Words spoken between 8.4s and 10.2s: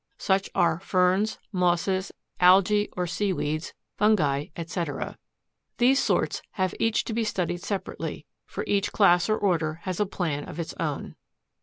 for each class or order has a